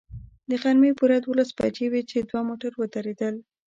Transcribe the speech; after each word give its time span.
د 0.49 0.51
غرمې 0.61 0.91
پوره 0.99 1.17
دولس 1.23 1.49
بجې 1.57 1.87
وې 1.91 2.01
چې 2.09 2.17
دوه 2.29 2.41
موټر 2.49 2.71
ودرېدل. 2.77 3.35